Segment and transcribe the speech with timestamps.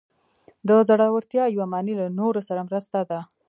[0.67, 3.19] د زړورتیا یوه معنی له نورو سره مرسته ده.